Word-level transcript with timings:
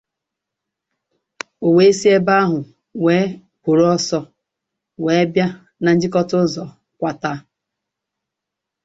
o 1.65 1.67
wee 1.75 1.97
si 1.99 2.07
ebe 2.17 2.33
ahụ 2.41 2.57
wee 3.05 3.25
kwòró 3.61 3.85
ọsọ 3.95 4.19
wee 5.05 5.23
bịa 5.33 5.47
na 5.83 5.89
njikọụzọ 5.95 6.63
Kwata 6.99 7.31